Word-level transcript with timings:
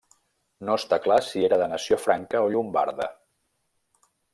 No 0.69 0.77
està 0.81 0.99
clar 1.03 1.19
si 1.27 1.45
era 1.49 1.61
de 1.65 1.69
nació 1.75 2.01
franca 2.09 2.45
o 2.49 2.51
llombarda. 2.57 3.11